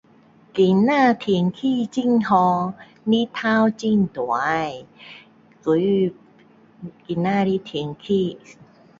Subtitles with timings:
[0.01, 0.25] 今天天气
[1.93, 2.73] 很好
[3.05, 4.87] 日头很大
[5.61, 6.11] 所以
[7.05, 8.39] 今天的天气